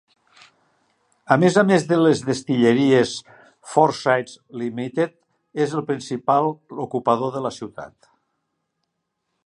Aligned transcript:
A 1.35 1.35
més 1.43 1.57
a 1.61 1.63
més 1.71 1.85
de 1.91 1.99
les 2.03 2.23
destil·leries, 2.29 3.13
Forsyths 3.75 4.35
Limited 4.63 5.17
és 5.67 5.77
el 5.81 5.87
principal 5.91 6.53
ocupador 6.89 7.35
de 7.37 7.49
la 7.49 7.57
ciutat. 7.61 8.15